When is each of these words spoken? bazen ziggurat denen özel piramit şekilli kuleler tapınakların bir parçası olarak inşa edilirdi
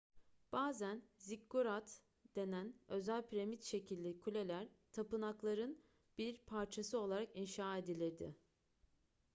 bazen 0.51 1.01
ziggurat 1.19 1.97
denen 2.35 2.73
özel 2.87 3.21
piramit 3.27 3.63
şekilli 3.63 4.19
kuleler 4.19 4.67
tapınakların 4.91 5.79
bir 6.17 6.37
parçası 6.37 6.99
olarak 6.99 7.29
inşa 7.35 7.77
edilirdi 7.77 8.35